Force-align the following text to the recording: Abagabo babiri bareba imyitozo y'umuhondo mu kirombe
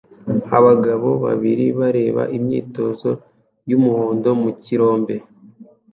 Abagabo 0.57 1.09
babiri 1.25 1.65
bareba 1.79 2.23
imyitozo 2.37 3.09
y'umuhondo 3.69 4.29
mu 4.41 4.51
kirombe 4.63 5.15